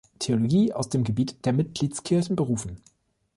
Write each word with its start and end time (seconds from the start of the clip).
Theologie 0.17 0.73
aus 0.73 0.89
dem 0.89 1.03
Gebiet 1.03 1.45
der 1.45 1.53
Mitgliedskirchen 1.53 2.35
berufen. 2.35 2.81